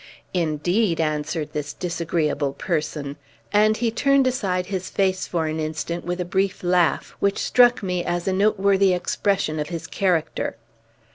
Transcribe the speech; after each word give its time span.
"Indeed!" 0.33 0.99
answered 0.99 1.53
this 1.53 1.73
disagreeable 1.73 2.53
person; 2.53 3.17
and 3.53 3.77
he 3.77 3.91
turned 3.91 4.25
aside 4.25 4.65
his 4.65 4.89
face 4.89 5.27
for 5.27 5.45
an 5.45 5.59
instant 5.59 6.03
with 6.03 6.19
a 6.19 6.25
brief 6.25 6.63
laugh, 6.63 7.15
which 7.19 7.37
struck 7.37 7.83
me 7.83 8.03
as 8.03 8.27
a 8.27 8.33
noteworthy 8.33 8.95
expression 8.95 9.59
of 9.59 9.69
his 9.69 9.85
character. 9.85 10.57